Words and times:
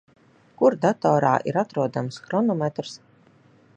Kur 0.61 0.77
datorā 0.85 1.33
ir 1.51 1.59
atrodams 1.63 2.19
hronometrs? 2.25 2.97